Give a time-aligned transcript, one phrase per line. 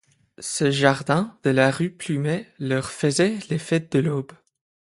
[0.39, 4.31] Ce jardin de la rue Plumet leur faisait l'effet de l'aube.